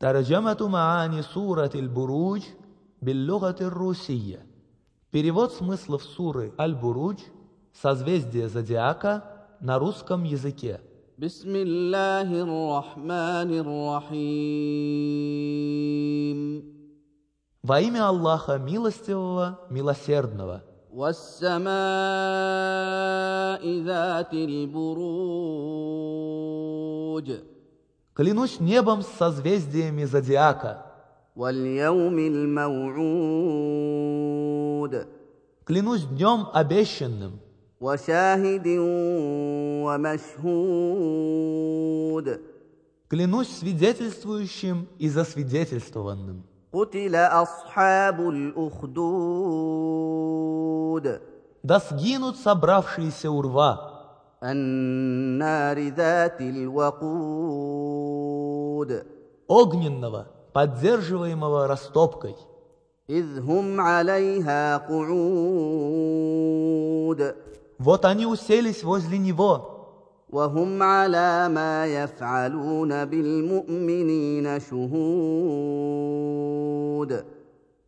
[0.00, 2.42] ترجمة معاني سورة البروج
[3.02, 4.46] باللغة الروسية.
[5.10, 7.20] Перевод смыслов суры Аль-Бурудж,
[7.72, 9.24] созвездие зодиака,
[9.60, 10.80] на русском языке.
[11.18, 13.50] بسم الله الرحمن
[14.10, 14.70] الرحيم
[17.62, 20.62] Во имя Аллаха Милостивого, Милосердного.
[20.92, 21.70] والسماء
[23.82, 25.60] ذات البروج
[28.15, 30.85] Клянусь небом с созвездиями зодиака.
[35.65, 37.41] Клянусь днем обещанным.
[43.09, 46.45] Клянусь свидетельствующим и засвидетельствованным.
[51.63, 53.94] Да сгинут собравшиеся урва.
[59.48, 62.36] огненного, поддерживаемого растопкой.
[63.10, 65.20] إذ هم عليها قعود
[67.78, 69.80] Вот они уселись возле него,
[70.30, 76.00] وهم على ما يفعلون بالمؤمنين شهود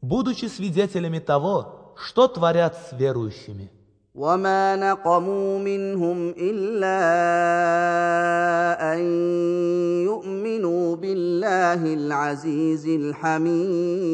[0.00, 3.70] будучи свидетелями того, что творят с верующими.
[4.14, 6.98] وما نقموا منهم إلا
[8.94, 9.00] أن
[10.04, 14.08] يؤمنوا بالله العزيز الحميد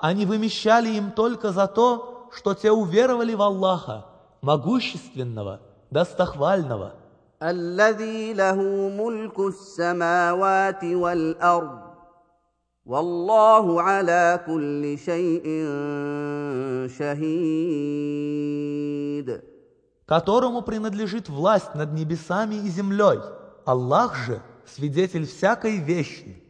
[0.00, 4.06] Они вымещали им только за то, что те уверовали в Аллаха,
[4.42, 6.94] могущественного, достохвального,
[7.42, 8.62] الذي له
[8.98, 11.88] ملك السماوات والأرض
[12.84, 15.44] والله على كل شيء
[16.98, 18.48] شهيد
[20.08, 23.18] которому принадлежит власть над небесами и землей.
[23.66, 26.42] Аллах же свидетель всякой вещи.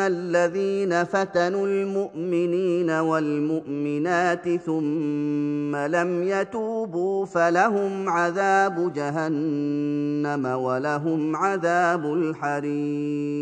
[0.00, 13.36] الذين فتنوا المؤمنين والمؤمنات ثم لم يتوبوا فلهم عذاب جهنم ولهم عذاب الحريق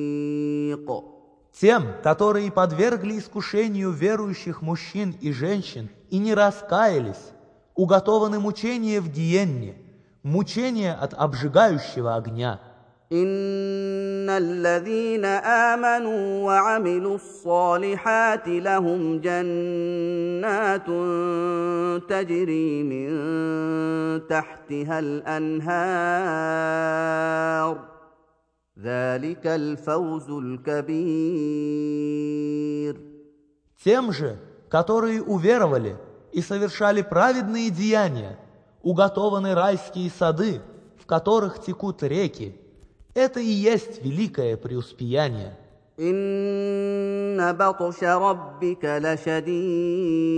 [1.53, 7.31] Тем, которые подвергли искушению верующих мужчин и женщин и не раскаялись,
[7.77, 9.77] уготованы мучения в гиенне,
[10.25, 12.59] мучения от обжигающего огня.
[13.13, 20.87] إن الذين آمنوا وعملوا الصالحات لهم جنات
[22.09, 23.11] تجري من
[24.27, 26.15] تحتها الأنهار
[28.79, 31.75] ذلك الفوز الكبير
[33.85, 34.39] Тем же,
[34.71, 35.97] которые уверовали
[36.33, 38.39] и совершали праведные деяния,
[38.83, 40.63] уготованы райские сады,
[40.99, 42.59] в которых текут реки.
[43.15, 45.57] Это и есть великое преуспеяние.
[45.99, 50.35] إن بطش ربك لشديد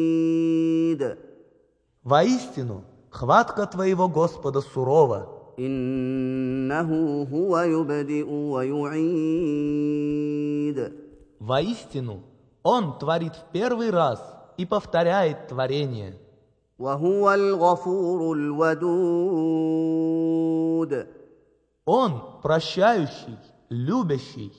[2.04, 9.66] Воистину, хватка твоего Господа сурова, إنه هو يبدئ ويعيد
[11.40, 12.22] воистину,
[12.62, 14.20] Он творит в первый раз
[14.56, 16.14] и повторяет творение.
[16.78, 19.56] وهو الغفور الودود
[21.93, 23.37] он прощающий,
[23.69, 24.53] любящий.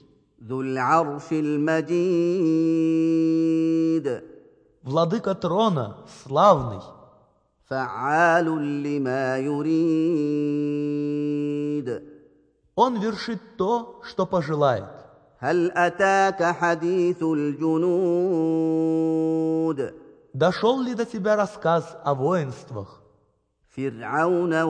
[4.83, 6.83] Владыка трона славный.
[12.75, 14.85] Он вершит то, что пожелает.
[20.35, 23.01] Дошел ли до тебя рассказ о воинствах?
[23.75, 24.67] Фирауна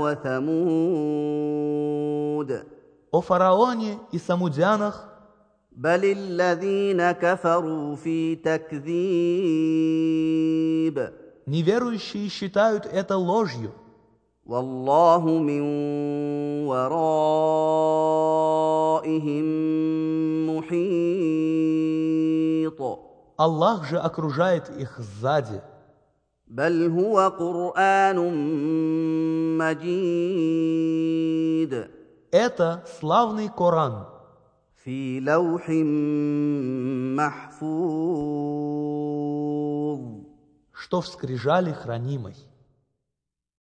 [2.41, 2.65] وثمود
[3.11, 5.07] о фараоне и самудянах,
[5.71, 8.97] بل الذين كفروا في تكذيب
[11.47, 13.71] неверующие считают это ложью,
[14.45, 15.61] والله من
[16.67, 17.07] ورائهم
[20.57, 21.17] محيط
[23.39, 25.61] Аллах же окружает их сзади.
[26.47, 28.17] بل هو قرآن
[29.57, 31.17] مجيد
[32.31, 34.07] Это славный Коран,
[34.83, 35.69] في لوح
[37.17, 38.27] محفوظ
[40.87, 42.35] что в скрижали хранимой.